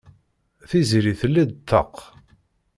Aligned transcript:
Tiziri 0.69 1.13
telli-d 1.19 1.51
ṭṭaq. 1.59 1.93